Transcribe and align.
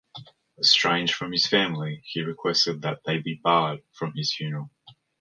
Estranged 0.59 1.13
from 1.13 1.31
his 1.31 1.45
family, 1.45 2.01
he 2.07 2.21
requested 2.23 2.81
that 2.81 3.01
they 3.05 3.19
be 3.19 3.39
barred 3.43 3.81
from 3.93 4.13
his 4.15 4.33
funeral. 4.33 4.71